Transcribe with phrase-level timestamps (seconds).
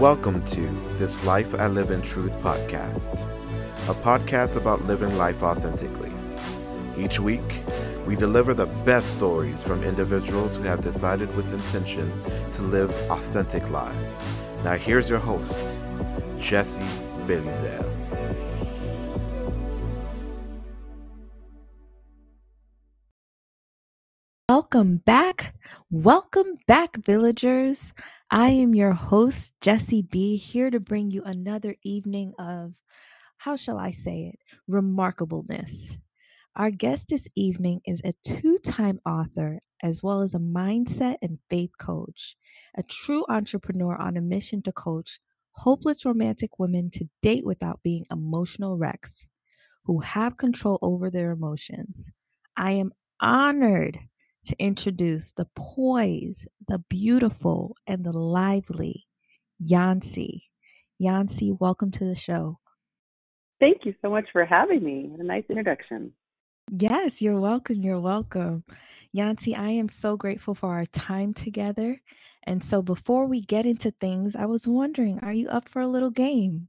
[0.00, 3.12] Welcome to This Life I Live in Truth podcast,
[3.86, 6.10] a podcast about living life authentically.
[6.96, 7.62] Each week,
[8.06, 12.10] we deliver the best stories from individuals who have decided with intention
[12.54, 14.14] to live authentic lives.
[14.64, 15.66] Now, here's your host,
[16.38, 16.80] Jesse
[17.26, 17.86] Belizel.
[24.48, 25.54] Welcome back.
[25.90, 27.92] Welcome back, villagers.
[28.30, 32.74] I am your host, Jesse B, here to bring you another evening of,
[33.38, 34.38] how shall I say it,
[34.70, 35.96] remarkableness.
[36.56, 41.38] Our guest this evening is a two time author as well as a mindset and
[41.50, 42.36] faith coach,
[42.76, 45.20] a true entrepreneur on a mission to coach
[45.52, 49.28] hopeless romantic women to date without being emotional wrecks
[49.86, 52.10] who have control over their emotions.
[52.56, 53.98] I am honored
[54.46, 59.06] to introduce the poise, the beautiful, and the lively
[59.62, 60.42] Yonci.
[61.00, 62.58] Yonci, welcome to the show.
[63.58, 65.06] Thank you so much for having me.
[65.08, 66.12] What a nice introduction.
[66.70, 67.82] Yes, you're welcome.
[67.82, 68.64] You're welcome.
[69.14, 72.00] Yonci, I am so grateful for our time together.
[72.44, 75.88] And so before we get into things, I was wondering, are you up for a
[75.88, 76.68] little game?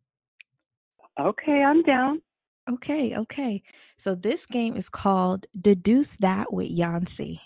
[1.20, 2.22] Okay, I'm down.
[2.70, 3.64] Okay, okay.
[3.98, 7.40] So this game is called Deduce That with Yonci.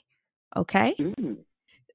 [0.55, 0.95] Okay.
[0.99, 1.37] Mm.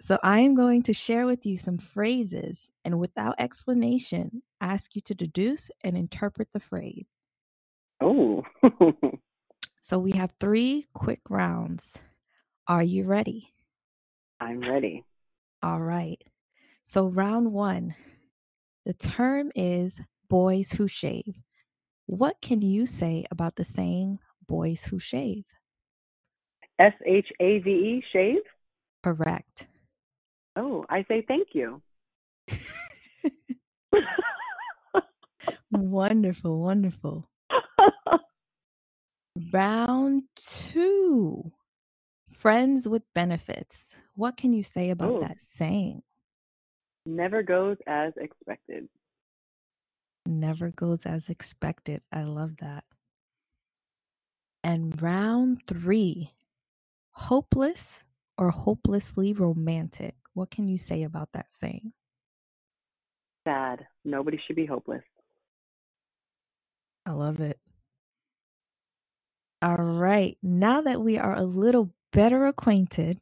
[0.01, 5.03] So I am going to share with you some phrases and without explanation, ask you
[5.03, 7.13] to deduce and interpret the phrase.
[8.01, 8.43] Oh.
[9.83, 11.99] so we have three quick rounds.
[12.67, 13.53] Are you ready?
[14.41, 15.05] I'm ready.
[15.63, 16.23] All right.
[16.83, 17.95] So round one.
[18.87, 21.43] The term is boys who shave.
[22.07, 25.45] What can you say about the saying boys who shave?
[26.81, 28.41] S H A V E, shave?
[29.05, 29.67] Correct.
[30.57, 31.83] Oh, I say thank you.
[35.71, 37.29] wonderful, wonderful.
[39.53, 41.53] Round two
[42.33, 43.97] friends with benefits.
[44.15, 45.21] What can you say about oh.
[45.21, 46.03] that saying?
[47.05, 48.89] Never goes as expected.
[50.27, 52.01] Never goes as expected.
[52.11, 52.85] I love that.
[54.63, 56.33] And round three
[57.13, 58.05] hopeless
[58.39, 60.15] or hopelessly romantic.
[60.35, 61.93] What can you say about that saying?
[63.47, 63.87] Sad.
[64.05, 65.03] Nobody should be hopeless.
[67.07, 67.59] I love it.
[69.63, 70.39] All right.
[70.43, 73.21] Now that we are a little better acquainted,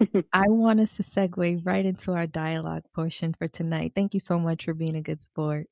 [0.32, 3.92] I want us to segue right into our dialogue portion for tonight.
[3.94, 5.66] Thank you so much for being a good sport.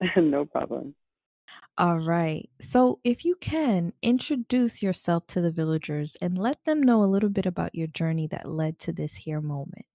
[0.16, 0.94] no problem.
[1.78, 2.50] All right.
[2.60, 7.30] So, if you can, introduce yourself to the villagers and let them know a little
[7.30, 9.86] bit about your journey that led to this here moment.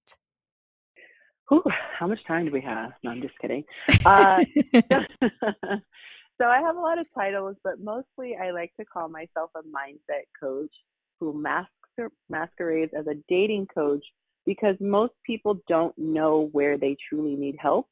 [1.52, 1.62] Ooh,
[1.96, 2.90] how much time do we have?
[3.04, 3.62] No, I'm just kidding.
[4.04, 4.44] Uh,
[4.82, 9.60] so, I have a lot of titles, but mostly I like to call myself a
[9.60, 10.74] mindset coach
[11.20, 14.04] who masks or masquerades as a dating coach
[14.46, 17.86] because most people don't know where they truly need help.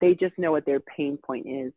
[0.00, 1.72] They just know what their pain point is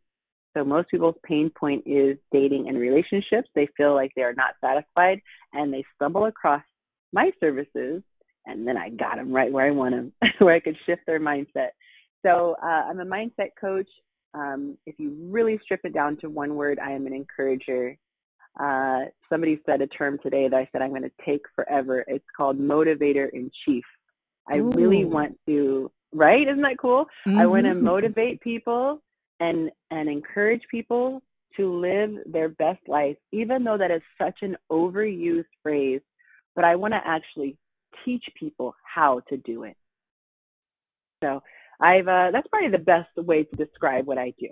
[0.56, 3.48] so most people's pain point is dating and relationships.
[3.54, 5.20] They feel like they are not satisfied
[5.52, 6.62] and they stumble across
[7.12, 8.02] my services
[8.46, 11.20] and then I got them right where I want them, where I could shift their
[11.20, 11.68] mindset.
[12.24, 13.88] So uh, I'm a mindset coach.
[14.34, 17.96] Um, if you really strip it down to one word, I am an encourager.
[18.58, 22.04] Uh, somebody said a term today that I said I'm going to take forever.
[22.08, 23.84] It's called motivator in chief.
[24.50, 24.70] I Ooh.
[24.70, 26.48] really want to, right?
[26.48, 27.06] Isn't that cool?
[27.26, 27.38] Mm-hmm.
[27.38, 29.02] I want to motivate people
[29.40, 31.22] and and encourage people
[31.56, 36.00] to live their best life even though that is such an overused phrase
[36.54, 37.56] but i want to actually
[38.04, 39.76] teach people how to do it
[41.22, 41.42] so
[41.80, 44.48] i've uh, that's probably the best way to describe what i do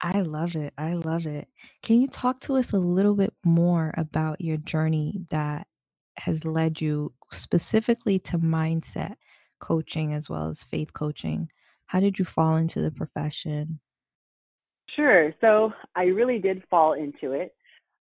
[0.00, 0.72] I love it.
[0.78, 1.48] I love it.
[1.82, 5.66] Can you talk to us a little bit more about your journey that
[6.18, 9.14] has led you specifically to mindset
[9.60, 11.48] coaching as well as faith coaching?
[11.88, 13.80] How did you fall into the profession?
[14.94, 15.34] Sure.
[15.40, 17.54] So I really did fall into it.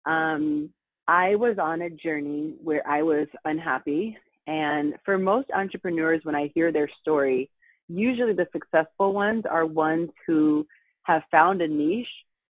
[0.07, 0.71] Um,
[1.09, 4.17] I was on a journey where I was unhappy.
[4.47, 7.51] And for most entrepreneurs, when I hear their story,
[7.89, 10.67] usually the successful ones are ones who
[11.03, 12.07] have found a niche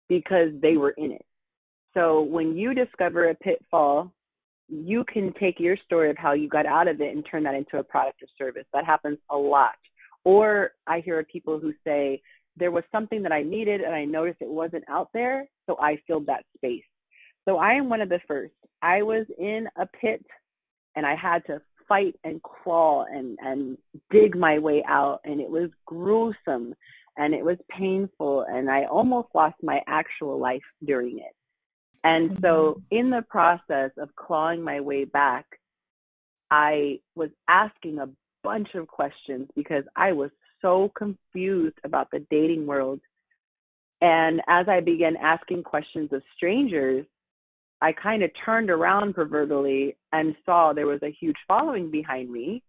[0.09, 1.25] because they were in it.
[1.93, 4.13] So when you discover a pitfall,
[4.69, 7.55] you can take your story of how you got out of it and turn that
[7.55, 8.67] into a product or service.
[8.73, 9.77] That happens a lot.
[10.29, 12.21] Or I hear people who say,
[12.55, 16.03] there was something that I needed and I noticed it wasn't out there, so I
[16.07, 16.85] filled that space.
[17.47, 18.53] So I am one of the first.
[18.83, 20.23] I was in a pit
[20.97, 23.79] and I had to fight and crawl and and
[24.11, 26.75] dig my way out and it was gruesome
[27.17, 31.35] and it was painful and I almost lost my actual life during it.
[32.05, 32.99] And so mm-hmm.
[32.99, 35.47] in the process of clawing my way back,
[36.51, 38.11] I was asking a
[38.49, 40.31] bunch of questions because I was
[40.63, 42.99] so confused about the dating world.
[44.01, 47.05] And as I began asking questions of strangers,
[47.83, 52.63] I kind of turned around proverbially and saw there was a huge following behind me.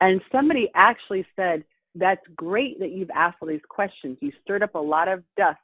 [0.00, 1.62] And somebody actually said,
[1.94, 4.18] That's great that you've asked all these questions.
[4.20, 5.60] You stirred up a lot of dust.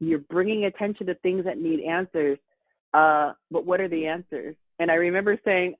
[0.00, 2.38] You're bringing attention to things that need answers.
[2.94, 4.56] Uh, but what are the answers?
[4.78, 5.74] And I remember saying,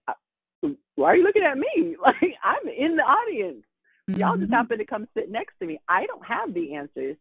[0.97, 1.97] Why are you looking at me?
[2.03, 3.64] Like, I'm in the audience.
[4.11, 4.20] Mm-hmm.
[4.20, 4.55] Y'all just mm-hmm.
[4.55, 5.81] happen to come sit next to me.
[5.88, 7.17] I don't have the answers.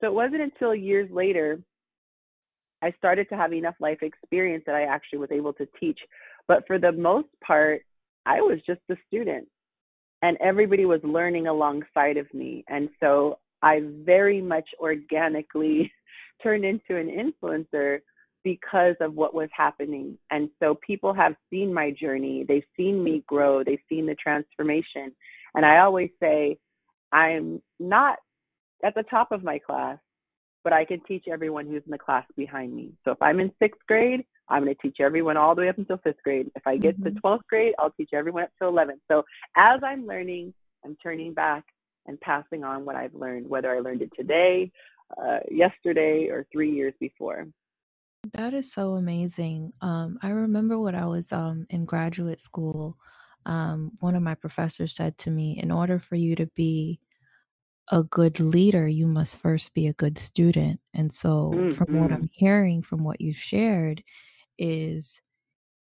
[0.00, 1.60] So it wasn't until years later
[2.82, 5.98] I started to have enough life experience that I actually was able to teach.
[6.46, 7.82] But for the most part,
[8.26, 9.48] I was just a student
[10.22, 12.64] and everybody was learning alongside of me.
[12.68, 15.90] And so I very much organically
[16.42, 18.00] turned into an influencer
[18.44, 20.18] because of what was happening.
[20.30, 25.12] And so people have seen my journey, they've seen me grow, they've seen the transformation.
[25.54, 26.58] And I always say,
[27.10, 28.18] I'm not
[28.84, 29.98] at the top of my class,
[30.62, 32.92] but I can teach everyone who's in the class behind me.
[33.04, 35.78] So if I'm in sixth grade, I'm going to teach everyone all the way up
[35.78, 36.50] until fifth grade.
[36.54, 37.14] If I get mm-hmm.
[37.14, 39.00] to 12th grade, I'll teach everyone up to 11th.
[39.10, 39.24] So
[39.56, 40.52] as I'm learning,
[40.84, 41.64] I'm turning back
[42.06, 44.70] and passing on what I've learned, whether I learned it today,
[45.16, 47.46] uh, yesterday, or three years before.
[48.32, 49.72] That is so amazing.
[49.80, 52.96] Um, I remember when I was um, in graduate school,
[53.46, 57.00] um, one of my professors said to me, in order for you to be
[57.90, 60.80] a good leader, you must first be a good student.
[60.94, 61.70] And so, mm-hmm.
[61.74, 62.22] from what mm-hmm.
[62.22, 64.02] I'm hearing from what you've shared,
[64.58, 65.20] is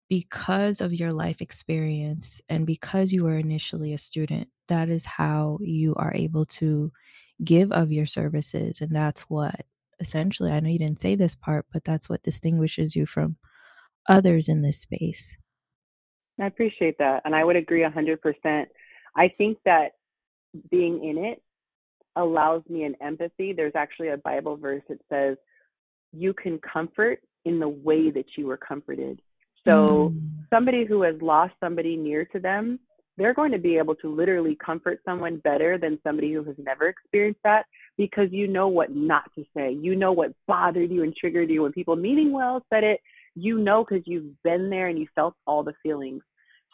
[0.08, 5.58] because of your life experience and because you were initially a student, that is how
[5.62, 6.92] you are able to
[7.42, 8.80] give of your services.
[8.80, 9.64] And that's what
[10.00, 13.36] essentially, I know you didn't say this part, but that's what distinguishes you from
[14.08, 15.36] others in this space.
[16.40, 17.22] I appreciate that.
[17.24, 18.66] And I would agree 100%.
[19.16, 19.92] I think that
[20.70, 21.42] being in it
[22.16, 23.52] allows me an empathy.
[23.52, 25.36] There's actually a Bible verse that says,
[26.12, 29.20] You can comfort in the way that you were comforted.
[29.64, 30.20] So, mm.
[30.50, 32.78] somebody who has lost somebody near to them,
[33.16, 36.88] they're going to be able to literally comfort someone better than somebody who has never
[36.88, 37.66] experienced that
[37.96, 39.72] because you know what not to say.
[39.72, 41.62] You know what bothered you and triggered you.
[41.62, 43.00] When people meaning well said it,
[43.34, 46.22] you know because you've been there and you felt all the feelings.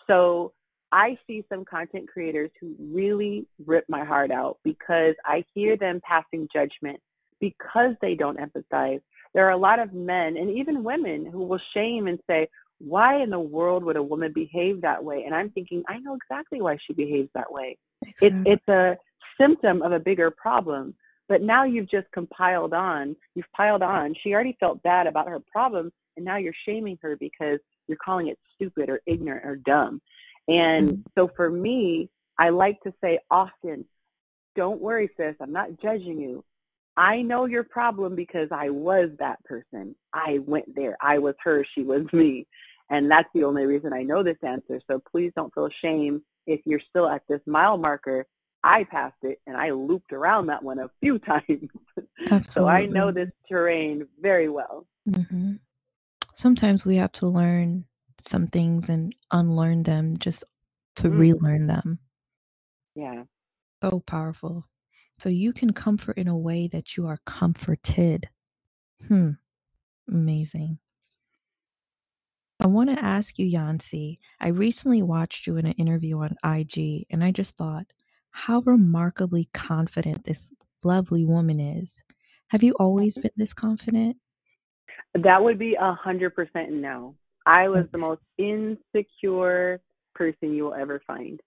[0.06, 0.52] So,
[0.94, 6.02] I see some content creators who really rip my heart out because I hear them
[6.06, 7.00] passing judgment
[7.40, 9.00] because they don't empathize.
[9.34, 12.46] There are a lot of men and even women who will shame and say,
[12.84, 15.22] Why in the world would a woman behave that way?
[15.24, 17.78] And I'm thinking, I know exactly why she behaves that way.
[18.04, 18.28] Exactly.
[18.28, 18.96] It, it's a
[19.40, 20.94] symptom of a bigger problem.
[21.28, 24.14] But now you've just compiled on, you've piled on.
[24.22, 28.28] She already felt bad about her problem, and now you're shaming her because you're calling
[28.28, 30.02] it stupid or ignorant or dumb.
[30.48, 31.00] And mm-hmm.
[31.14, 33.84] so for me, I like to say often,
[34.56, 36.44] don't worry, sis, I'm not judging you.
[36.96, 39.94] I know your problem because I was that person.
[40.12, 40.96] I went there.
[41.00, 41.64] I was her.
[41.74, 42.46] She was me.
[42.92, 44.78] And that's the only reason I know this answer.
[44.86, 48.26] So please don't feel shame if you're still at this mile marker.
[48.62, 51.70] I passed it and I looped around that one a few times.
[52.50, 54.86] so I know this terrain very well.
[55.08, 55.54] Mm-hmm.
[56.34, 57.86] Sometimes we have to learn
[58.20, 60.44] some things and unlearn them just
[60.96, 61.18] to mm.
[61.18, 61.98] relearn them.
[62.94, 63.24] Yeah.
[63.82, 64.68] So powerful.
[65.18, 68.28] So you can comfort in a way that you are comforted.
[69.08, 69.30] Hmm.
[70.08, 70.78] Amazing.
[72.62, 74.18] I want to ask you, Yonci.
[74.40, 77.86] I recently watched you in an interview on IG, and I just thought
[78.30, 80.48] how remarkably confident this
[80.84, 82.04] lovely woman is.
[82.50, 84.16] Have you always been this confident?
[85.12, 87.16] That would be a hundred percent no.
[87.44, 89.80] I was the most insecure
[90.14, 91.40] person you will ever find.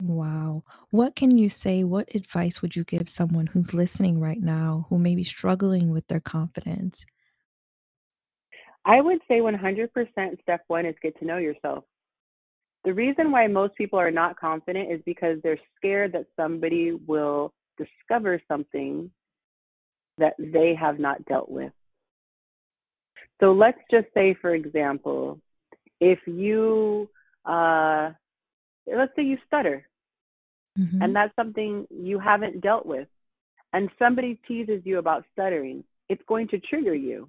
[0.00, 0.62] Wow.
[0.90, 1.82] What can you say?
[1.82, 6.06] What advice would you give someone who's listening right now who may be struggling with
[6.06, 7.04] their confidence?
[8.84, 9.88] I would say 100%
[10.42, 11.84] step one is get to know yourself.
[12.84, 17.52] The reason why most people are not confident is because they're scared that somebody will
[17.78, 19.10] discover something
[20.18, 21.72] that they have not dealt with.
[23.40, 25.40] So let's just say, for example,
[26.00, 27.08] if you,
[27.44, 28.10] uh,
[28.86, 29.86] let's say you stutter,
[30.78, 31.02] mm-hmm.
[31.02, 33.08] and that's something you haven't dealt with,
[33.72, 37.28] and somebody teases you about stuttering, it's going to trigger you.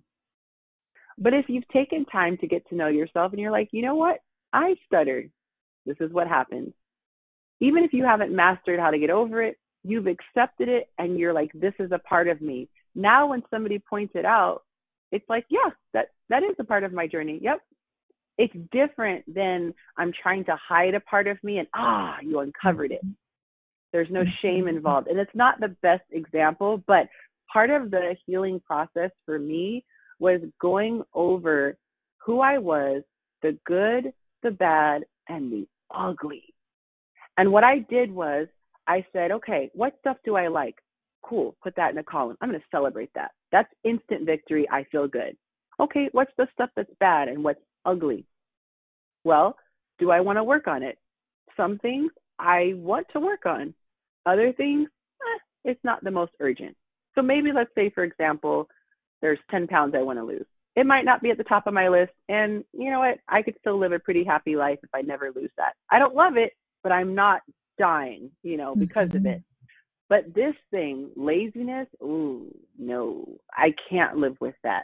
[1.17, 3.95] But if you've taken time to get to know yourself and you're like, you know
[3.95, 4.19] what?
[4.51, 5.31] I stuttered.
[5.85, 6.73] This is what happens.
[7.59, 11.33] Even if you haven't mastered how to get over it, you've accepted it and you're
[11.33, 12.69] like, this is a part of me.
[12.95, 14.63] Now, when somebody points it out,
[15.11, 17.39] it's like, yeah, that, that is a part of my journey.
[17.41, 17.59] Yep.
[18.37, 22.91] It's different than I'm trying to hide a part of me and ah, you uncovered
[22.91, 23.01] it.
[23.91, 24.77] There's no shame mm-hmm.
[24.77, 25.07] involved.
[25.07, 27.07] And it's not the best example, but
[27.51, 29.85] part of the healing process for me
[30.23, 31.75] was going over
[32.17, 33.03] who I was,
[33.41, 36.43] the good, the bad, and the ugly.
[37.37, 38.47] And what I did was
[38.87, 40.75] I said, okay, what stuff do I like?
[41.23, 42.37] Cool, put that in a column.
[42.39, 43.31] I'm going to celebrate that.
[43.51, 44.65] That's instant victory.
[44.71, 45.35] I feel good.
[45.81, 48.25] Okay, what's the stuff that's bad and what's ugly?
[49.25, 49.57] Well,
[49.99, 50.97] do I want to work on it?
[51.57, 53.73] Some things I want to work on.
[54.25, 54.87] Other things,
[55.21, 56.77] eh, it's not the most urgent.
[57.13, 58.69] So maybe let's say, for example,
[59.23, 60.45] there's 10 pounds I want to lose.
[60.75, 62.11] It might not be at the top of my list.
[62.27, 63.19] And you know what?
[63.27, 65.73] I could still live a pretty happy life if I never lose that.
[65.89, 66.51] I don't love it,
[66.83, 67.41] but I'm not
[67.79, 69.25] dying, you know, because mm-hmm.
[69.25, 69.43] of it.
[70.09, 74.83] But this thing, laziness, ooh, no, I can't live with that.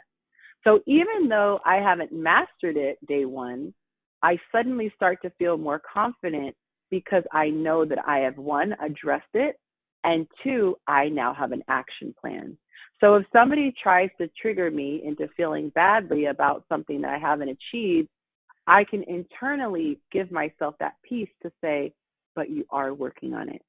[0.64, 3.74] So even though I haven't mastered it day one,
[4.22, 6.56] I suddenly start to feel more confident
[6.90, 9.56] because I know that I have one, addressed it,
[10.02, 12.56] and two, I now have an action plan.
[13.00, 17.48] So if somebody tries to trigger me into feeling badly about something that I haven't
[17.48, 18.08] achieved,
[18.66, 21.92] I can internally give myself that peace to say,
[22.36, 23.62] but you are working on it.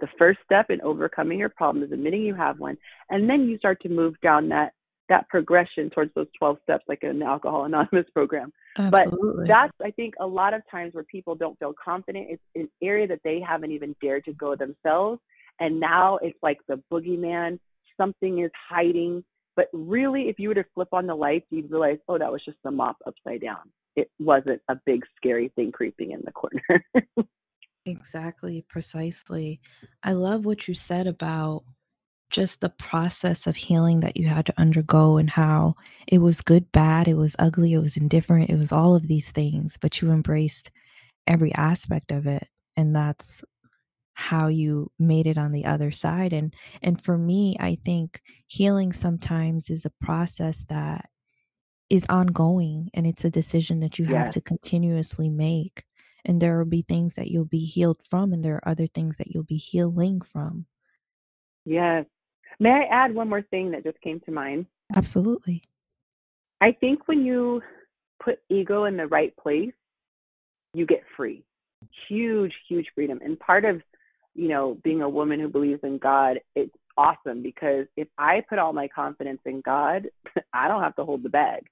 [0.00, 2.78] The first step in overcoming your problem is admitting you have one,
[3.10, 4.72] and then you start to move down that
[5.10, 9.44] that progression towards those 12 steps like the alcohol anonymous program Absolutely.
[9.44, 12.68] but that's i think a lot of times where people don't feel confident it's an
[12.80, 15.20] area that they haven't even dared to go themselves
[15.58, 17.58] and now it's like the boogeyman
[18.00, 19.24] something is hiding.
[19.56, 22.42] But really if you were to flip on the lights you'd realize oh that was
[22.44, 23.70] just the mop upside down.
[23.96, 26.84] It wasn't a big scary thing creeping in the corner.
[27.86, 29.60] Exactly precisely.
[30.02, 31.64] I love what you said about
[32.30, 35.74] just the process of healing that you had to undergo and how
[36.06, 39.32] it was good, bad, it was ugly, it was indifferent, it was all of these
[39.32, 40.70] things, but you embraced
[41.26, 42.46] every aspect of it.
[42.76, 43.42] And that's
[44.14, 46.52] how you made it on the other side and
[46.82, 51.08] and for me i think healing sometimes is a process that
[51.88, 55.84] is ongoing and it's a decision that you have to continuously make
[56.24, 59.16] and there will be things that you'll be healed from and there are other things
[59.16, 60.66] that you'll be healing from
[61.64, 62.04] yes
[62.60, 64.66] May I add one more thing that just came to mind?
[64.94, 65.62] Absolutely.
[66.60, 67.62] I think when you
[68.22, 69.72] put ego in the right place,
[70.74, 71.42] you get free.
[72.06, 73.18] Huge, huge freedom.
[73.24, 73.80] And part of,
[74.34, 78.58] you know, being a woman who believes in God, it's awesome because if I put
[78.58, 80.08] all my confidence in God,
[80.52, 81.66] I don't have to hold the bag.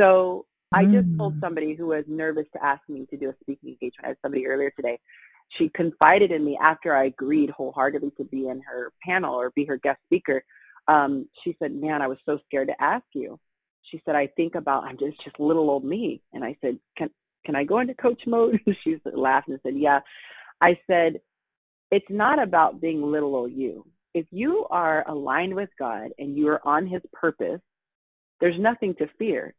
[0.00, 1.40] So I just told mm.
[1.40, 4.04] somebody who was nervous to ask me to do a speaking engagement.
[4.04, 4.98] I had somebody earlier today
[5.56, 9.64] she confided in me after I agreed wholeheartedly to be in her panel or be
[9.64, 10.44] her guest speaker.
[10.86, 13.38] Um, she said, "Man, I was so scared to ask you."
[13.82, 17.10] She said, "I think about I'm just just little old me," and I said, "Can
[17.44, 20.00] can I go into coach mode?" she laughed and said, "Yeah."
[20.60, 21.20] I said,
[21.90, 23.86] "It's not about being little old you.
[24.14, 27.60] If you are aligned with God and you are on His purpose,
[28.40, 29.54] there's nothing to fear."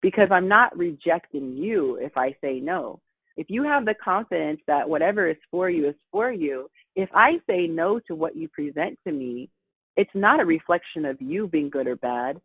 [0.00, 3.00] Because I'm not rejecting you if I say no
[3.38, 7.38] if you have the confidence that whatever is for you is for you, if I
[7.48, 9.48] say no to what you present to me,
[9.96, 12.40] it's not a reflection of you being good or bad.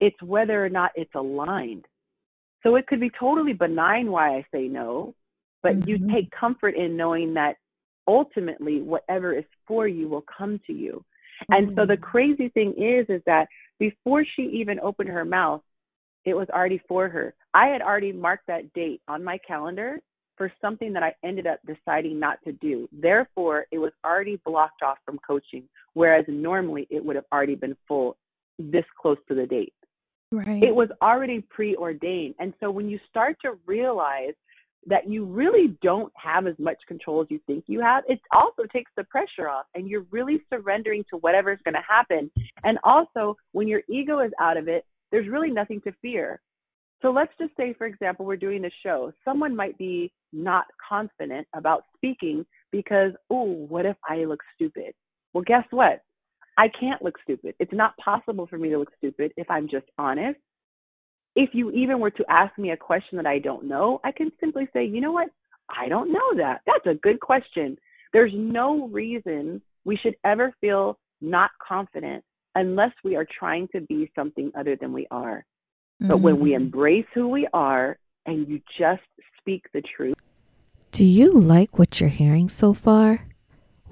[0.00, 1.86] It's whether or not it's aligned.
[2.62, 5.14] So it could be totally benign why I say no,
[5.62, 5.88] but mm-hmm.
[5.88, 7.56] you take comfort in knowing that
[8.06, 11.04] ultimately whatever is for you will come to you.
[11.50, 11.52] Mm-hmm.
[11.52, 12.02] And so the mm.
[12.02, 15.62] crazy thing is is that before she even opened her mouth,
[16.24, 17.34] it was already for her.
[17.52, 19.98] I had already marked that date on my calendar
[20.36, 22.88] for something that I ended up deciding not to do.
[22.92, 27.76] Therefore, it was already blocked off from coaching, whereas normally it would have already been
[27.86, 28.16] full
[28.58, 29.74] this close to the date.
[30.32, 30.62] Right.
[30.62, 32.34] It was already preordained.
[32.38, 34.34] And so when you start to realize
[34.86, 38.62] that you really don't have as much control as you think you have, it also
[38.72, 42.30] takes the pressure off and you're really surrendering to whatever's going to happen.
[42.64, 46.40] And also, when your ego is out of it, there's really nothing to fear.
[47.02, 49.12] So let's just say, for example, we're doing a show.
[49.24, 54.94] Someone might be not confident about speaking because, oh, what if I look stupid?
[55.32, 56.00] Well, guess what?
[56.56, 57.54] I can't look stupid.
[57.58, 60.38] It's not possible for me to look stupid if I'm just honest.
[61.36, 64.30] If you even were to ask me a question that I don't know, I can
[64.40, 65.28] simply say, you know what?
[65.68, 66.60] I don't know that.
[66.66, 67.76] That's a good question.
[68.12, 72.24] There's no reason we should ever feel not confident
[72.54, 75.44] unless we are trying to be something other than we are.
[76.00, 76.64] But when we mm-hmm.
[76.64, 79.02] embrace who we are and you just
[79.38, 80.16] speak the truth.
[80.92, 83.24] Do you like what you're hearing so far?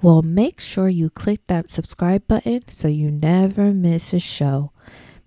[0.01, 4.71] Well, make sure you click that subscribe button so you never miss a show.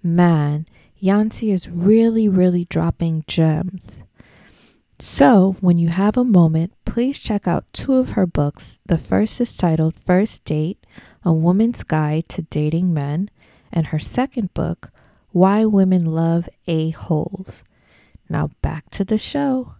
[0.03, 0.67] Man,
[1.03, 4.03] Yonci is really, really dropping gems.
[4.99, 8.79] So, when you have a moment, please check out two of her books.
[8.87, 10.79] The first is titled First Date
[11.23, 13.29] A Woman's Guide to Dating Men,
[13.71, 14.91] and her second book,
[15.33, 17.63] Why Women Love A-Holes.
[18.31, 19.75] Now, back to the show.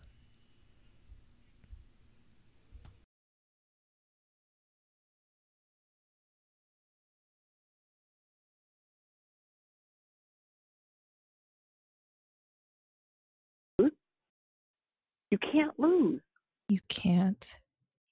[15.31, 16.21] You can't lose.
[16.69, 17.59] You can't.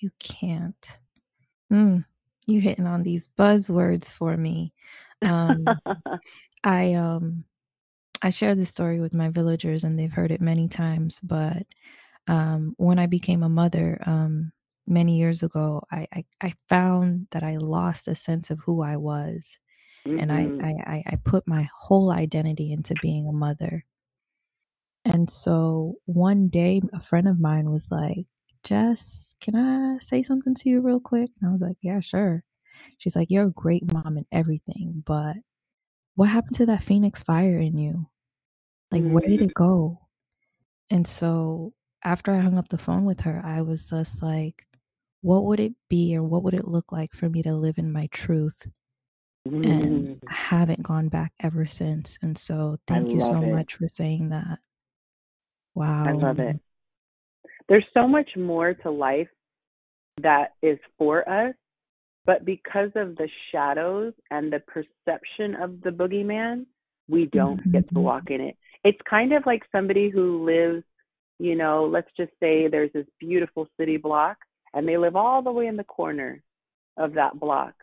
[0.00, 0.98] You can't.
[1.72, 2.04] Mm,
[2.46, 4.72] you hitting on these buzzwords for me.
[5.22, 5.66] Um,
[6.64, 7.44] I um
[8.22, 11.66] I share this story with my villagers and they've heard it many times, but
[12.28, 14.52] um when I became a mother um
[14.86, 18.96] many years ago, I, I, I found that I lost a sense of who I
[18.96, 19.58] was.
[20.06, 20.18] Mm-hmm.
[20.20, 20.50] And I.
[20.86, 23.84] I, I put my whole identity into being a mother.
[25.04, 28.26] And so one day, a friend of mine was like,
[28.64, 31.30] Jess, can I say something to you real quick?
[31.40, 32.42] And I was like, Yeah, sure.
[32.98, 35.36] She's like, You're a great mom and everything, but
[36.16, 38.06] what happened to that phoenix fire in you?
[38.90, 39.12] Like, mm-hmm.
[39.12, 40.00] where did it go?
[40.90, 44.66] And so after I hung up the phone with her, I was just like,
[45.20, 47.92] What would it be or what would it look like for me to live in
[47.92, 48.66] my truth?
[49.46, 49.64] Mm-hmm.
[49.70, 52.18] And I haven't gone back ever since.
[52.22, 53.52] And so thank I you so it.
[53.52, 54.58] much for saying that.
[55.74, 56.04] Wow.
[56.06, 56.58] I love it.
[57.68, 59.28] There's so much more to life
[60.22, 61.54] that is for us,
[62.26, 66.66] but because of the shadows and the perception of the boogeyman,
[67.08, 67.72] we don't mm-hmm.
[67.72, 68.56] get to walk in it.
[68.84, 70.84] It's kind of like somebody who lives,
[71.38, 74.36] you know, let's just say there's this beautiful city block
[74.72, 76.42] and they live all the way in the corner
[76.96, 77.74] of that block.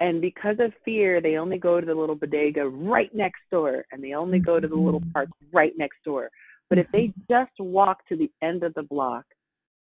[0.00, 4.02] And because of fear, they only go to the little bodega right next door and
[4.02, 5.10] they only go to the little mm-hmm.
[5.10, 6.30] park right next door.
[6.68, 9.24] But if they just walk to the end of the block,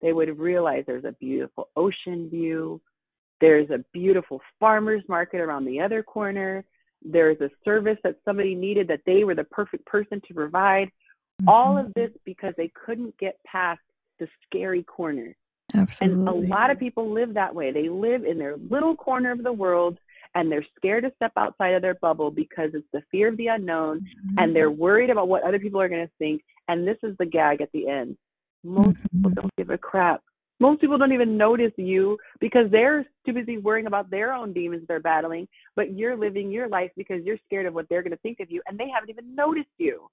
[0.03, 2.81] they would realize there's a beautiful ocean view.
[3.41, 6.65] There's a beautiful farmer's market around the other corner.
[7.03, 10.89] There's a service that somebody needed that they were the perfect person to provide.
[11.43, 11.49] Mm-hmm.
[11.49, 13.81] All of this because they couldn't get past
[14.19, 15.37] the scary corner.
[15.75, 16.19] Absolutely.
[16.19, 17.73] And a lot of people live that way.
[17.73, 19.99] They live in their little corner of the world
[20.35, 23.49] and they're scared to step outside of their bubble because it's the fear of the
[23.49, 24.39] unknown mm-hmm.
[24.39, 27.27] and they're worried about what other people are going to think and this is the
[27.27, 28.17] gag at the end.
[28.63, 29.19] Most mm-hmm.
[29.19, 30.23] people don't give a crap.
[30.61, 34.85] Most people don't even notice you because they're too busy worrying about their own demons
[34.87, 38.19] they're battling but you're living your life because you're scared of what they're going to
[38.19, 40.09] think of you and they haven't even noticed you.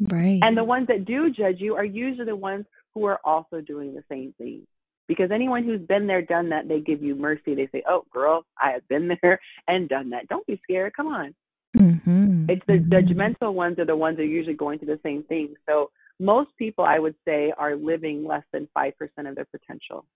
[0.00, 0.40] Right.
[0.42, 3.94] And the ones that do judge you are usually the ones who are also doing
[3.94, 4.66] the same thing
[5.08, 7.54] because anyone who's been there, done that, they give you mercy.
[7.54, 10.28] They say, "Oh, girl, I have been there and done that.
[10.28, 10.94] Don't be scared.
[10.96, 11.34] Come on."
[11.76, 12.46] Mm-hmm.
[12.48, 12.92] It's the mm-hmm.
[12.92, 15.54] judgmental ones are the ones that are usually going through the same thing.
[15.68, 20.06] So most people, I would say, are living less than five percent of their potential.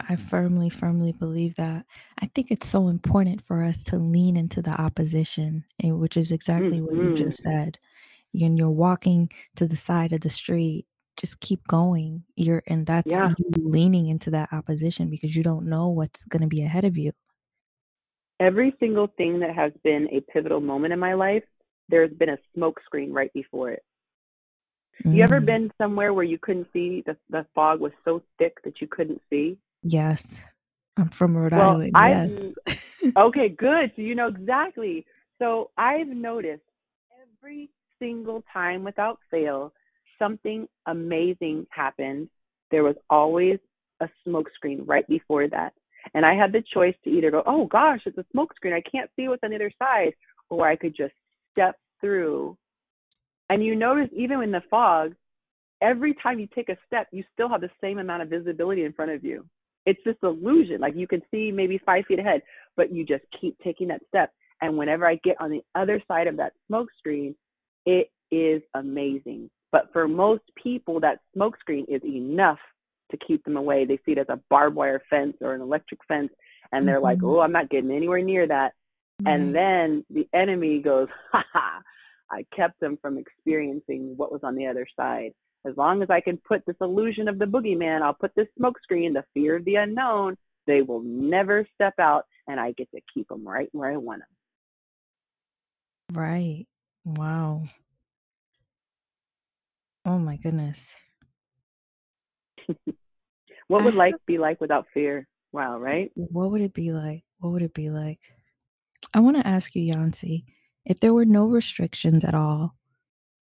[0.00, 1.84] I firmly, firmly believe that.
[2.18, 6.80] I think it's so important for us to lean into the opposition, which is exactly
[6.80, 6.86] mm-hmm.
[6.86, 7.50] what you just mm-hmm.
[7.50, 7.78] said.
[8.32, 12.24] When you're walking to the side of the street just keep going.
[12.36, 13.32] You're and that's yeah.
[13.38, 16.96] you leaning into that opposition because you don't know what's going to be ahead of
[16.96, 17.12] you.
[18.40, 21.44] Every single thing that has been a pivotal moment in my life,
[21.88, 23.84] there's been a smoke screen right before it.
[25.04, 25.16] Mm.
[25.16, 25.46] You ever mm.
[25.46, 29.20] been somewhere where you couldn't see the the fog was so thick that you couldn't
[29.30, 29.58] see?
[29.82, 30.44] Yes.
[30.96, 32.54] I'm from Rhode well, Island.
[32.66, 32.78] Yes.
[33.16, 33.92] okay, good.
[33.96, 35.06] So you know exactly.
[35.38, 36.62] So I've noticed
[37.42, 39.72] every single time without fail
[40.22, 42.28] something amazing happened,
[42.70, 43.58] there was always
[44.00, 45.72] a smoke screen right before that.
[46.14, 48.74] And I had the choice to either go, oh gosh, it's a smoke screen.
[48.74, 50.12] I can't see what's on the other side.
[50.50, 51.14] Or I could just
[51.52, 52.56] step through.
[53.48, 55.14] And you notice, even in the fog,
[55.80, 58.92] every time you take a step, you still have the same amount of visibility in
[58.92, 59.44] front of you.
[59.86, 60.80] It's this illusion.
[60.80, 62.42] Like you can see maybe five feet ahead,
[62.76, 64.32] but you just keep taking that step.
[64.60, 67.34] And whenever I get on the other side of that smoke screen,
[67.84, 69.50] it is amazing.
[69.72, 72.58] But for most people, that smokescreen is enough
[73.10, 73.84] to keep them away.
[73.84, 76.30] They see it as a barbed wire fence or an electric fence,
[76.70, 77.04] and they're mm-hmm.
[77.04, 78.72] like, oh, I'm not getting anywhere near that.
[79.22, 79.26] Mm-hmm.
[79.26, 81.82] And then the enemy goes, ha ha,
[82.30, 85.32] I kept them from experiencing what was on the other side.
[85.66, 89.14] As long as I can put this illusion of the boogeyman, I'll put this smokescreen,
[89.14, 93.28] the fear of the unknown, they will never step out, and I get to keep
[93.28, 96.18] them right where I want them.
[96.18, 96.66] Right.
[97.04, 97.62] Wow.
[100.04, 100.92] Oh my goodness.
[103.68, 105.26] what would life be like without fear?
[105.52, 106.10] Wow, right?
[106.14, 107.24] What would it be like?
[107.38, 108.20] What would it be like?
[109.14, 110.44] I want to ask you, Yonci,
[110.84, 112.76] if there were no restrictions at all,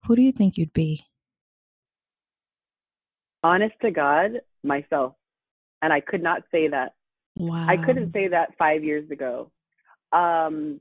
[0.06, 1.04] who do you think you'd be?
[3.42, 5.14] Honest to God, myself.
[5.82, 6.94] And I could not say that.
[7.36, 7.66] Wow.
[7.68, 9.52] I couldn't say that five years ago.
[10.12, 10.80] Um,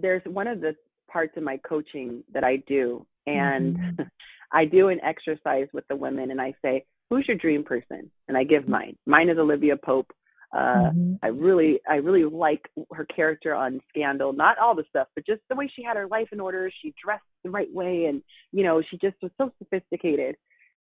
[0.00, 0.74] there's one of the
[1.10, 4.02] parts of my coaching that I do, and mm-hmm.
[4.52, 8.36] I do an exercise with the women, and I say, "Who's your dream person?" And
[8.36, 8.96] I give mine.
[9.06, 10.12] Mine is Olivia Pope.
[10.54, 11.14] Uh, mm-hmm.
[11.22, 14.34] I really, I really like her character on Scandal.
[14.34, 16.70] Not all the stuff, but just the way she had her life in order.
[16.82, 20.36] She dressed the right way, and you know, she just was so sophisticated.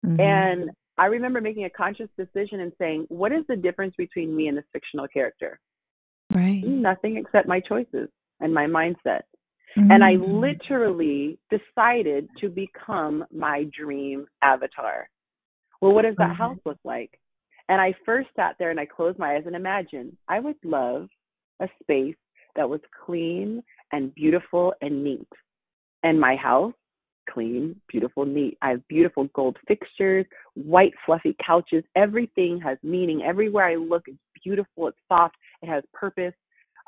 [0.06, 0.20] Mm-hmm.
[0.20, 4.48] And I remember making a conscious decision and saying, "What is the difference between me
[4.48, 5.60] and this fictional character?"
[6.34, 6.64] Right.
[6.64, 9.22] Nothing except my choices and my mindset.
[9.78, 9.92] Mm-hmm.
[9.92, 10.42] And I mm.
[10.42, 15.10] literally decided to become my dream avatar.
[15.80, 17.20] Well, what does that house look like?
[17.70, 21.08] And I first sat there and I closed my eyes and imagined I would love
[21.62, 22.16] a space
[22.56, 25.28] that was clean and beautiful and neat.
[26.04, 26.74] And my house,
[27.30, 28.58] clean, beautiful, neat.
[28.62, 31.84] I have beautiful gold fixtures, white, fluffy couches.
[31.96, 33.22] Everything has meaning.
[33.24, 36.34] Everywhere I look, it's beautiful, it's soft, it has purpose.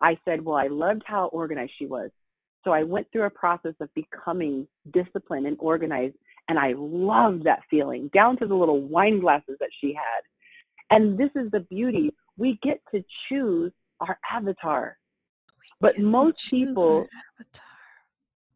[0.02, 2.10] I said, Well, I loved how organized she was.
[2.64, 6.16] So I went through a process of becoming disciplined and organized.
[6.50, 10.96] And I loved that feeling, down to the little wine glasses that she had.
[10.96, 12.14] And this is the beauty.
[12.38, 14.98] We get to choose our avatar.
[15.80, 17.08] But most people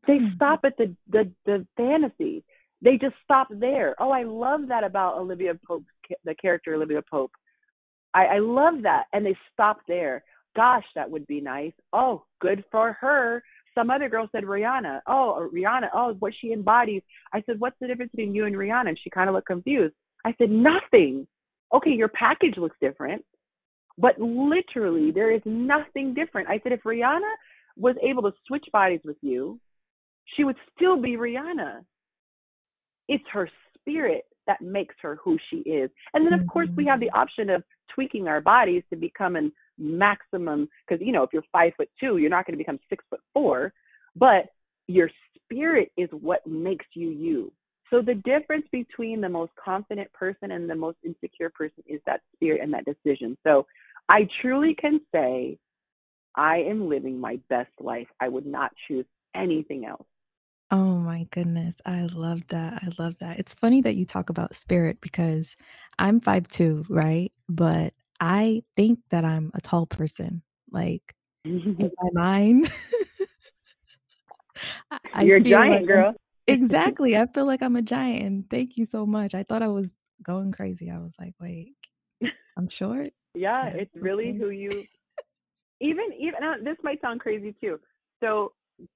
[0.07, 0.27] they hmm.
[0.35, 2.43] stop at the, the the fantasy.
[2.81, 3.95] They just stop there.
[3.99, 5.83] Oh, I love that about Olivia Pope,
[6.23, 7.31] the character Olivia Pope.
[8.13, 10.23] I, I love that, and they stop there.
[10.55, 11.73] Gosh, that would be nice.
[11.91, 13.43] Oh, good for her.
[13.77, 15.01] Some other girl said Rihanna.
[15.07, 15.89] Oh, Rihanna.
[15.93, 17.03] Oh, what she embodies.
[17.33, 18.89] I said, what's the difference between you and Rihanna?
[18.89, 19.93] And she kind of looked confused.
[20.25, 21.27] I said, nothing
[21.73, 23.23] okay, your package looks different,
[23.97, 26.49] but literally there is nothing different.
[26.49, 27.33] I said, if Rihanna
[27.75, 29.59] was able to switch bodies with you,
[30.35, 31.81] she would still be Rihanna.
[33.07, 35.89] It's her spirit that makes her who she is.
[36.13, 37.19] And then, of course, we have the mm-hmm.
[37.19, 37.63] option of
[37.93, 42.17] tweaking our bodies to become a maximum, because, you know, if you're five foot two,
[42.17, 43.73] you're not going to become six foot four,
[44.15, 44.45] but
[44.87, 45.09] your
[45.43, 47.51] spirit is what makes you you.
[47.89, 52.21] So the difference between the most confident person and the most insecure person is that
[52.35, 53.37] spirit and that decision.
[53.45, 53.65] So
[54.09, 55.57] I truly can say
[56.35, 58.07] I am living my best life.
[58.19, 60.05] I would not choose anything else.
[60.69, 61.75] Oh my goodness.
[61.85, 62.83] I love that.
[62.83, 63.39] I love that.
[63.39, 65.55] It's funny that you talk about spirit because
[65.97, 67.31] I'm five two, right?
[67.47, 70.41] But I think that I'm a tall person.
[70.71, 72.71] Like in my mind.
[75.21, 76.13] You're a giant like girl
[76.47, 77.17] exactly.
[77.17, 78.23] I feel like I'm a giant.
[78.23, 79.35] And thank you so much.
[79.35, 79.89] I thought I was
[80.23, 80.89] going crazy.
[80.89, 81.75] I was like, wait,
[82.57, 83.11] I'm short.
[83.35, 84.85] yeah, it's really who you.
[85.79, 87.79] Even even uh, this might sound crazy too.
[88.23, 88.53] So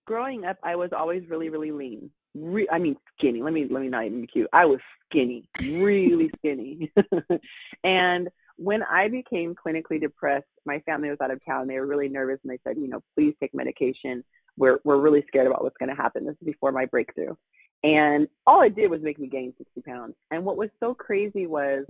[0.08, 2.10] growing up, I was always really really lean.
[2.34, 3.44] Re- I mean skinny.
[3.44, 4.48] Let me let me not even be cute.
[4.54, 4.80] I was
[5.10, 6.92] skinny, really skinny.
[7.84, 11.68] and when I became clinically depressed, my family was out of town.
[11.68, 14.24] They were really nervous, and they said, you know, please take medication
[14.58, 16.26] we're we're really scared about what's going to happen.
[16.26, 17.36] This is before my breakthrough,
[17.84, 20.14] and all it did was make me gain 60 pounds.
[20.30, 21.86] And what was so crazy was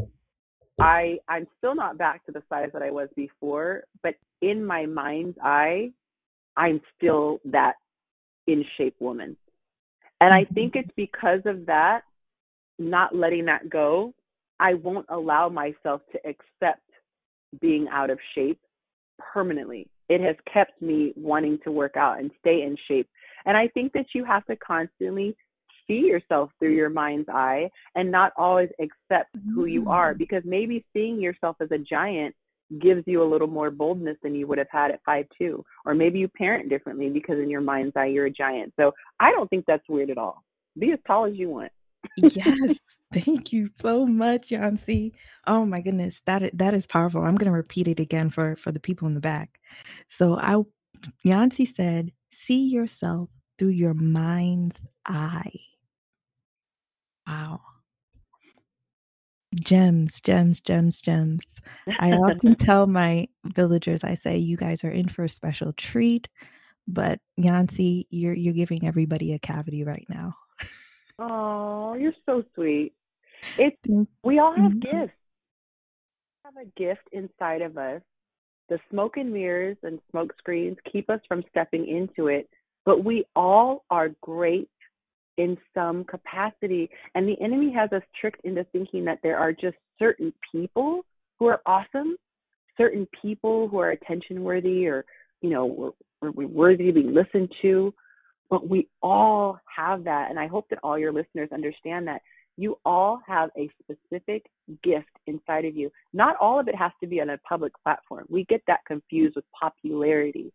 [0.79, 4.85] I I'm still not back to the size that I was before, but in my
[4.85, 5.91] mind's eye,
[6.55, 7.75] I'm still that
[8.47, 9.37] in shape woman.
[10.19, 10.53] And I mm-hmm.
[10.53, 12.01] think it's because of that,
[12.79, 14.13] not letting that go,
[14.61, 16.83] I won't allow myself to accept
[17.59, 18.59] being out of shape
[19.33, 23.07] permanently it has kept me wanting to work out and stay in shape.
[23.45, 25.37] And I think that you have to constantly
[25.87, 30.17] see yourself through your mind's eye and not always accept who you are mm.
[30.17, 32.35] because maybe seeing yourself as a giant
[32.81, 35.93] gives you a little more boldness than you would have had at five two or
[35.93, 39.49] maybe you parent differently because in your mind's eye you're a giant so i don't
[39.49, 40.41] think that's weird at all
[40.79, 41.69] be as tall as you want
[42.17, 42.75] yes
[43.13, 45.11] thank you so much yonci
[45.47, 48.71] oh my goodness that that is powerful i'm going to repeat it again for for
[48.71, 49.59] the people in the back.
[50.09, 50.55] So i
[51.25, 55.51] yonci said see yourself through your mind's eye.
[57.27, 57.61] Wow.
[59.55, 61.43] Gems gems gems gems.
[61.99, 66.29] I often tell my villagers i say you guys are in for a special treat
[66.87, 70.35] but yonci you're you're giving everybody a cavity right now
[71.23, 72.93] Oh, you're so sweet.
[73.57, 73.77] It's
[74.23, 74.79] we all have mm-hmm.
[74.79, 75.13] gifts.
[76.43, 78.01] We have a gift inside of us.
[78.69, 82.49] The smoke and mirrors and smoke screens keep us from stepping into it,
[82.85, 84.69] but we all are great
[85.37, 86.89] in some capacity.
[87.13, 91.05] And the enemy has us tricked into thinking that there are just certain people
[91.37, 92.15] who are awesome,
[92.77, 95.05] certain people who are attention worthy or,
[95.41, 95.65] you know,
[96.21, 97.93] we're, we're worthy to be listened to.
[98.51, 100.29] But we all have that.
[100.29, 102.21] And I hope that all your listeners understand that
[102.57, 104.45] you all have a specific
[104.83, 105.89] gift inside of you.
[106.13, 108.25] Not all of it has to be on a public platform.
[108.29, 110.51] We get that confused with popularity.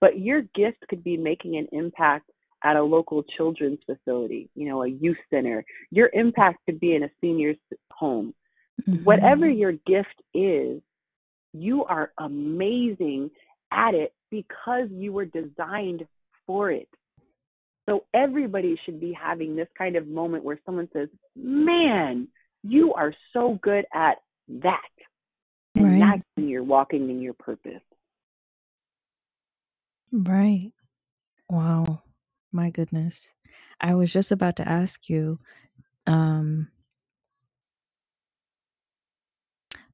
[0.00, 2.30] But your gift could be making an impact
[2.64, 5.64] at a local children's facility, you know, a youth center.
[5.90, 7.58] Your impact could be in a senior's
[7.90, 8.34] home.
[8.88, 9.04] Mm-hmm.
[9.04, 10.80] Whatever your gift is,
[11.52, 13.30] you are amazing
[13.70, 16.06] at it because you were designed
[16.46, 16.88] for it.
[17.86, 22.28] So everybody should be having this kind of moment where someone says, Man,
[22.62, 24.18] you are so good at
[24.48, 24.80] that.
[25.74, 26.00] And right.
[26.00, 27.82] that's when you're walking in your purpose.
[30.12, 30.72] Right.
[31.50, 32.02] Wow.
[32.52, 33.28] My goodness.
[33.80, 35.40] I was just about to ask you
[36.06, 36.68] um,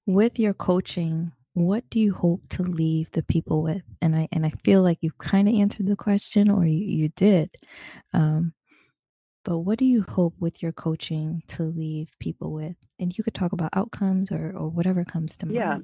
[0.06, 3.82] with your coaching, what do you hope to leave the people with?
[4.00, 7.08] And I and I feel like you kind of answered the question or you, you
[7.16, 7.50] did.
[8.12, 8.52] Um,
[9.44, 12.76] but what do you hope with your coaching to leave people with?
[12.98, 15.56] And you could talk about outcomes or, or whatever comes to mind.
[15.56, 15.78] Yeah.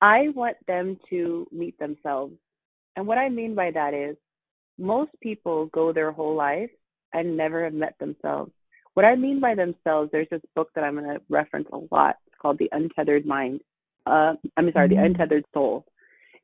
[0.00, 2.34] I want them to meet themselves.
[2.96, 4.16] And what I mean by that is
[4.78, 6.70] most people go their whole life
[7.12, 8.52] and never have met themselves.
[8.94, 12.16] What I mean by themselves, there's this book that I'm going to reference a lot.
[12.26, 13.60] It's called The Untethered Mind.
[14.06, 15.04] Uh, I'm sorry, The mm-hmm.
[15.06, 15.86] Untethered Soul.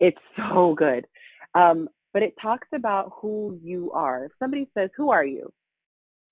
[0.01, 1.07] It's so good.
[1.55, 4.25] Um, but it talks about who you are.
[4.27, 5.53] If somebody says, Who are you?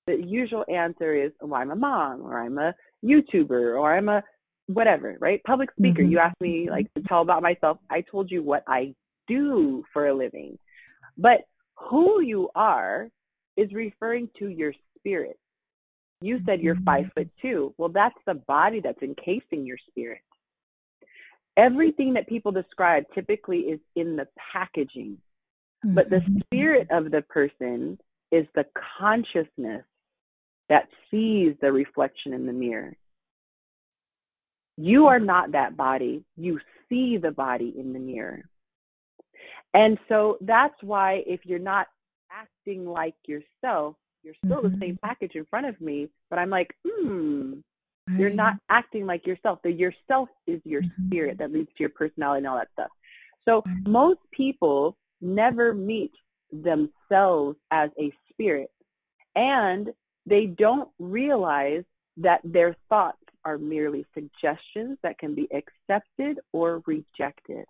[0.07, 4.23] The usual answer is, Well, I'm a mom, or I'm a YouTuber, or I'm a
[4.67, 5.43] whatever, right?
[5.45, 6.03] Public speaker.
[6.03, 6.13] Mm-hmm.
[6.13, 7.79] You asked me like to tell about myself.
[7.91, 8.95] I told you what I
[9.29, 10.59] do for a living.
[11.17, 11.41] But
[11.77, 13.09] who you are
[13.57, 15.39] is referring to your spirit.
[16.21, 17.21] You said you're five mm-hmm.
[17.21, 17.75] foot two.
[17.77, 20.21] Well, that's the body that's encasing your spirit.
[21.57, 25.19] Everything that people describe typically is in the packaging,
[25.85, 26.39] but the mm-hmm.
[26.41, 27.99] spirit of the person
[28.33, 28.65] is the
[28.99, 29.85] consciousness
[30.69, 32.97] that sees the reflection in the mirror.
[34.77, 38.43] You are not that body, you see the body in the mirror.
[39.73, 41.87] And so that's why if you're not
[42.33, 44.81] acting like yourself, you're still mm-hmm.
[44.81, 47.55] the same package in front of me, but I'm like, hmm,
[48.09, 48.19] right.
[48.19, 49.59] you're not acting like yourself.
[49.63, 51.07] The yourself is your mm-hmm.
[51.07, 52.91] spirit that leads to your personality and all that stuff.
[53.47, 53.77] So right.
[53.87, 56.13] most people never meet
[56.53, 58.71] themselves as a spirit
[59.35, 59.89] and
[60.27, 61.85] they don't realize
[62.17, 67.65] that their thoughts are merely suggestions that can be accepted or rejected.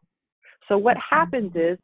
[0.68, 1.78] So what happens is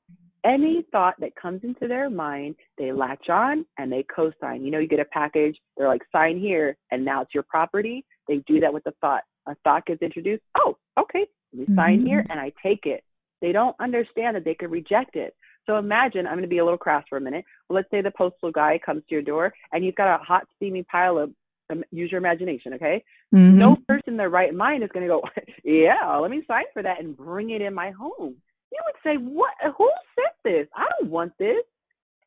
[0.44, 4.64] any thought that comes into their mind, they latch on and they co-sign.
[4.64, 8.04] You know, you get a package, they're like, sign here, and now it's your property.
[8.30, 9.24] They do that with a thought.
[9.46, 10.42] A thought gets introduced.
[10.56, 11.74] Oh, okay, we mm-hmm.
[11.74, 13.04] sign here and I take it.
[13.42, 15.34] They don't understand that they could reject it.
[15.66, 17.44] So imagine, I'm going to be a little crass for a minute.
[17.68, 20.46] Well, let's say the postal guy comes to your door and you've got a hot,
[20.56, 21.30] steamy pile of
[21.70, 23.04] um, use your imagination, okay?
[23.34, 23.58] Mm-hmm.
[23.58, 25.22] No person in their right mind is going to go,
[25.64, 28.36] yeah, let me sign for that and bring it in my home
[28.72, 30.68] you would say, What who sent this?
[30.74, 31.64] I don't want this.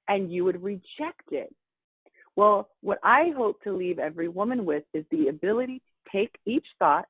[0.08, 1.54] And you would reject it.
[2.36, 6.66] Well, what I hope to leave every woman with is the ability to take each
[6.80, 7.06] thought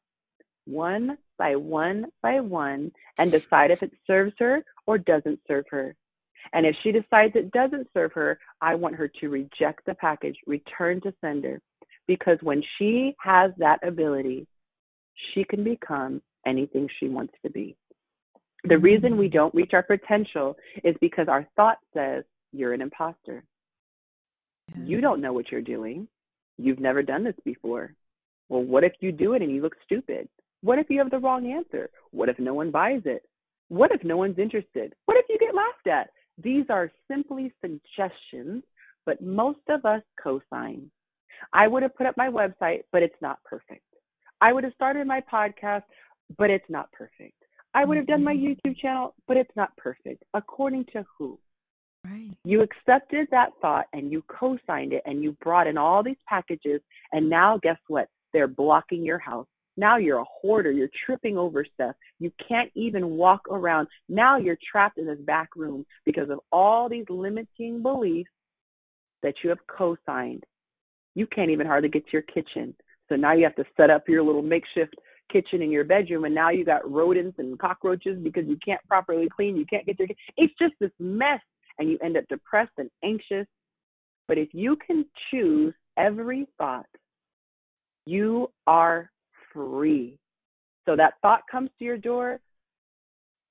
[0.66, 5.96] one by one by one and decide if it serves her or doesn't serve her.
[6.54, 10.38] And if she decides it doesn't serve her, I want her to reject the package,
[10.46, 11.62] return to sender.
[12.06, 14.46] Because when she has that ability,
[15.34, 17.78] she can become anything she wants to be.
[18.66, 18.84] The mm-hmm.
[18.84, 23.44] reason we don't reach our potential is because our thought says you're an imposter.
[24.76, 26.08] You don't know what you're doing.
[26.58, 27.94] You've never done this before.
[28.54, 30.30] Well, what if you do it and you look stupid?
[30.62, 31.89] What if you have the wrong answer?
[32.12, 33.24] What if no one buys it?
[33.70, 34.94] What if no one's interested?
[35.06, 36.12] What if you get laughed at?
[36.38, 38.62] These are simply suggestions,
[39.08, 40.92] but most of us co-sign.
[41.52, 43.88] I would have put up my website, but it's not perfect.
[44.39, 45.86] I would have started my podcast,
[46.38, 47.34] but it's not perfect.
[47.74, 48.70] I would have done my mm-hmm.
[48.70, 50.24] YouTube channel, but it's not perfect.
[50.36, 51.39] According to who?
[52.06, 52.30] Right.
[52.44, 56.18] You accepted that thought and you co signed it and you brought in all these
[56.28, 56.82] packages.
[57.13, 58.10] And now, guess what?
[58.34, 59.48] They're blocking your house.
[59.78, 60.72] Now you're a hoarder.
[60.72, 61.96] You're tripping over stuff.
[62.19, 63.88] You can't even walk around.
[64.10, 68.30] Now you're trapped in this back room because of all these limiting beliefs
[69.24, 70.43] that you have co signed.
[71.15, 72.76] You can't even hardly get to your kitchen.
[73.10, 74.96] So now you have to set up your little makeshift
[75.32, 79.28] kitchen in your bedroom and now you got rodents and cockroaches because you can't properly
[79.34, 81.39] clean you can't get your it's just this mess
[81.80, 83.48] and you end up depressed and anxious
[84.28, 86.86] But if you can choose every thought,
[88.06, 89.10] you are
[89.54, 90.18] free.
[90.86, 92.39] So that thought comes to your door.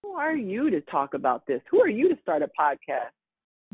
[0.03, 1.61] Who are you to talk about this?
[1.71, 3.13] Who are you to start a podcast?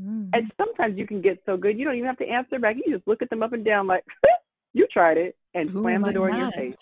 [0.00, 0.30] Mm.
[0.32, 2.76] And sometimes you can get so good you don't even have to answer back.
[2.76, 4.04] You just look at them up and down like,
[4.74, 6.76] you tried it and Who slam the door in your face.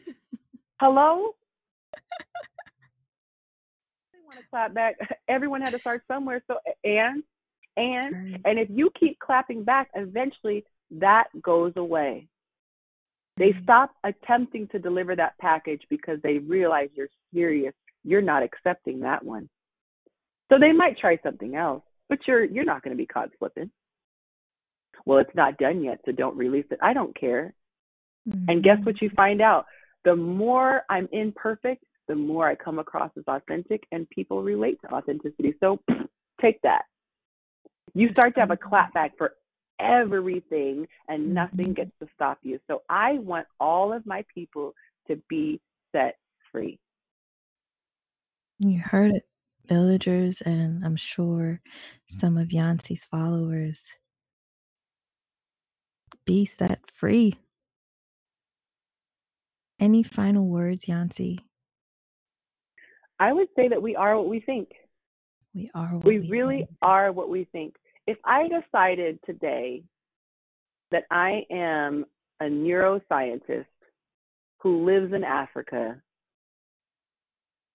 [0.80, 1.34] Hello?
[4.34, 4.96] want to clap back.
[5.28, 6.42] Everyone had to start somewhere.
[6.46, 7.22] So and
[7.76, 12.28] and and if you keep clapping back, eventually that goes away.
[13.36, 13.62] They mm-hmm.
[13.64, 17.74] stop attempting to deliver that package because they realize you're serious.
[18.04, 19.48] You're not accepting that one.
[20.52, 23.70] So they might try something else, but you're you're not going to be caught slipping.
[25.06, 26.78] Well, it's not done yet, so don't release it.
[26.82, 27.54] I don't care.
[28.28, 28.44] Mm-hmm.
[28.48, 29.66] And guess what you find out?
[30.04, 34.94] The more I'm imperfect, the more I come across as authentic and people relate to
[34.94, 35.54] authenticity.
[35.60, 35.80] So
[36.40, 36.82] take that.
[37.94, 39.34] You start to have a clapback for
[39.84, 41.72] everything and nothing mm-hmm.
[41.74, 42.58] gets to stop you.
[42.66, 44.74] So I want all of my people
[45.08, 45.60] to be
[45.92, 46.16] set
[46.50, 46.78] free.
[48.58, 49.26] You heard it,
[49.66, 51.60] villagers, and I'm sure
[52.08, 53.82] some of Yonci's followers.
[56.24, 57.34] Be set free.
[59.78, 61.40] Any final words, Yonci?
[63.18, 64.70] I would say that we are what we think.
[65.54, 66.70] We are we, we, really think.
[66.82, 67.74] are what we think.
[68.06, 69.82] If I decided today
[70.90, 72.04] that I am
[72.40, 73.66] a neuroscientist
[74.60, 76.00] who lives in Africa,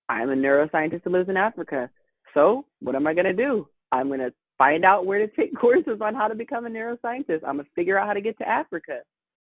[0.08, 1.90] I'm a neuroscientist who lives in Africa.
[2.34, 3.68] So, what am I going to do?
[3.92, 7.44] I'm going to find out where to take courses on how to become a neuroscientist.
[7.46, 9.00] I'm going to figure out how to get to Africa.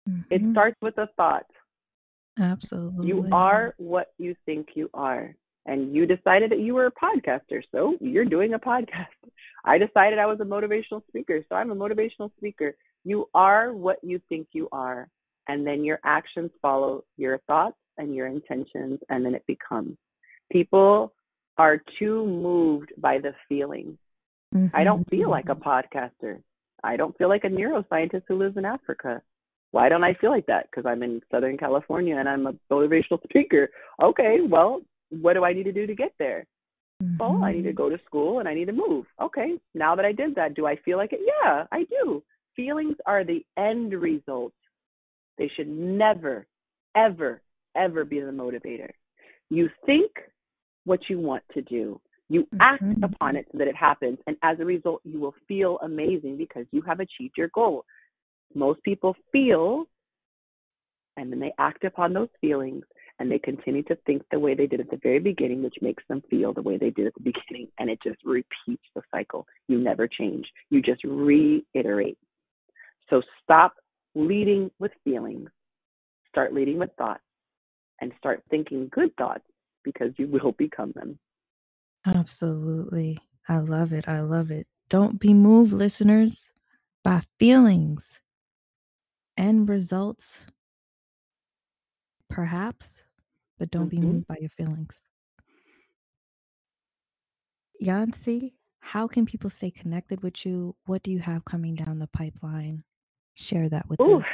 [0.07, 0.21] Mm-hmm.
[0.33, 1.45] It starts with a thought.
[2.39, 3.07] Absolutely.
[3.07, 5.35] You are what you think you are
[5.67, 9.07] and you decided that you were a podcaster, so you're doing a podcast.
[9.65, 12.75] I decided I was a motivational speaker, so I'm a motivational speaker.
[13.03, 15.09] You are what you think you are,
[15.47, 19.97] and then your actions follow your thoughts and your intentions, and then it becomes.
[20.51, 21.13] People
[21.57, 23.97] are too moved by the feeling.
[24.55, 24.75] Mm-hmm.
[24.75, 26.41] I don't feel like a podcaster.
[26.83, 29.21] I don't feel like a neuroscientist who lives in Africa.
[29.71, 30.67] Why don't I feel like that?
[30.69, 33.69] Because I'm in Southern California and I'm a motivational speaker.
[34.01, 36.45] Okay, well, what do I need to do to get there?
[37.01, 37.17] Mm-hmm.
[37.19, 37.77] Well, I need to mm-hmm.
[37.77, 39.05] go to school and I need to move.
[39.21, 41.19] Okay, now that I did that, do I feel like it?
[41.25, 42.23] Yeah, I do.
[42.55, 44.53] Feelings are the end result.
[45.37, 46.47] They should never,
[46.95, 47.41] ever,
[47.75, 48.89] ever be the motivator.
[49.49, 50.11] You think
[50.85, 52.01] what you want to do.
[52.29, 53.03] You act mm-hmm.
[53.03, 54.17] upon it so that it happens.
[54.25, 57.85] And as a result, you will feel amazing because you have achieved your goal.
[58.55, 59.85] Most people feel
[61.17, 62.83] and then they act upon those feelings
[63.19, 66.03] and they continue to think the way they did at the very beginning, which makes
[66.07, 69.47] them feel the way they did at the beginning, and it just repeats the cycle.
[69.67, 72.17] You never change, you just reiterate.
[73.09, 73.73] So stop
[74.15, 75.49] leading with feelings,
[76.29, 77.21] start leading with thoughts,
[78.01, 79.43] and start thinking good thoughts
[79.83, 81.17] because you will become them.
[82.05, 83.19] Absolutely.
[83.49, 84.07] I love it.
[84.07, 84.67] I love it.
[84.89, 86.51] Don't be moved, listeners,
[87.03, 88.19] by feelings.
[89.37, 90.37] and results,
[92.29, 93.03] perhaps,
[93.57, 94.07] but don't be mm-hmm.
[94.07, 95.01] moved by your feelings.
[97.83, 100.75] Yonci, how can people stay connected with you?
[100.85, 102.83] What do you have coming down the pipeline?
[103.35, 104.25] Share that with Ooh, us.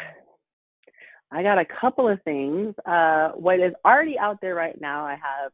[1.31, 2.75] I got a couple of things.
[2.85, 5.51] Uh, what is already out there right now, I have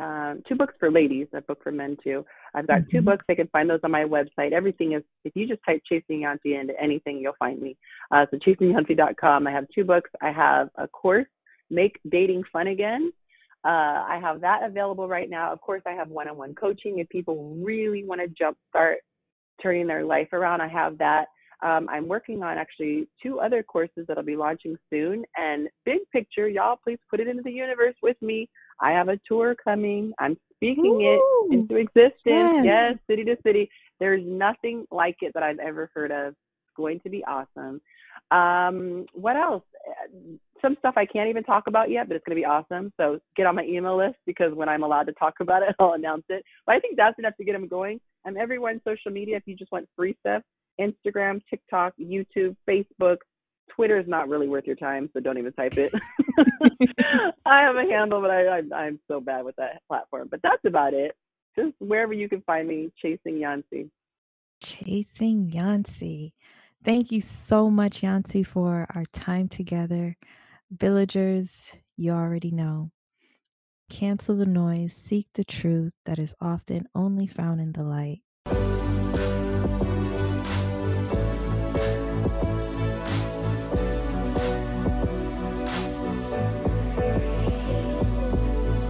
[0.00, 2.24] um, two books for ladies, a book for men too.
[2.54, 2.96] I've got mm-hmm.
[2.96, 3.24] two books.
[3.28, 4.52] They can find those on my website.
[4.52, 7.76] Everything is, if you just type Chasing Yonci into anything, you'll find me.
[8.10, 9.46] Uh, so chasingyonci.com.
[9.46, 10.10] I have two books.
[10.20, 11.26] I have a course
[11.70, 13.12] Make Dating Fun Again.
[13.64, 15.52] Uh, I have that available right now.
[15.52, 16.98] Of course, I have one on one coaching.
[16.98, 18.96] If people really want to jumpstart
[19.62, 21.26] turning their life around, I have that.
[21.60, 25.24] Um, I'm working on actually two other courses that'll be launching soon.
[25.36, 28.48] And big picture, y'all, please put it into the universe with me.
[28.80, 30.12] I have a tour coming.
[30.20, 32.14] I'm speaking Ooh, it into existence.
[32.24, 32.64] Yes.
[32.64, 33.68] yes, city to city.
[33.98, 36.28] There's nothing like it that I've ever heard of.
[36.28, 37.80] It's going to be awesome.
[38.30, 39.62] Um, what else?
[40.62, 42.92] some stuff I can't even talk about yet, but it's going to be awesome.
[42.96, 45.92] So get on my email list because when I'm allowed to talk about it, I'll
[45.92, 46.44] announce it.
[46.66, 48.00] But I think that's enough to get them going.
[48.26, 50.42] I'm everywhere on social media if you just want free stuff
[50.80, 53.18] Instagram, TikTok, YouTube, Facebook.
[53.74, 55.92] Twitter is not really worth your time, so don't even type it.
[57.44, 60.28] I have a handle, but I, I, I'm so bad with that platform.
[60.30, 61.16] But that's about it.
[61.56, 63.90] Just wherever you can find me, Chasing Yonci.
[64.62, 66.32] Chasing Yonci.
[66.84, 70.16] Thank you so much, Yonci, for our time together.
[70.70, 72.90] Villagers, you already know.
[73.90, 78.20] Cancel the noise, seek the truth that is often only found in the light.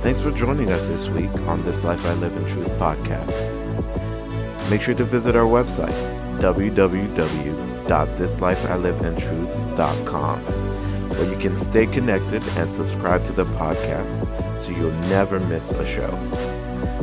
[0.03, 4.70] Thanks for joining us this week on this Life I Live in Truth podcast.
[4.70, 5.93] Make sure to visit our website,
[6.41, 14.28] www www.thislifeiliveinTruth.com, where you can stay connected and subscribe to the podcast
[14.61, 16.11] so you'll never miss a show.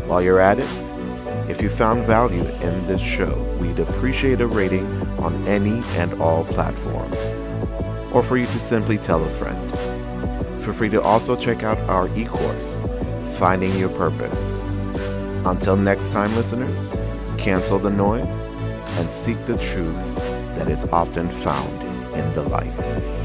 [0.07, 0.69] While you're at it,
[1.49, 4.85] if you found value in this show, we'd appreciate a rating
[5.19, 7.17] on any and all platforms,
[8.13, 9.59] or for you to simply tell a friend.
[10.63, 12.77] Feel free to also check out our e course,
[13.37, 14.55] Finding Your Purpose.
[15.45, 16.91] Until next time, listeners,
[17.37, 18.49] cancel the noise
[18.97, 20.14] and seek the truth
[20.55, 21.81] that is often found
[22.15, 23.24] in the light.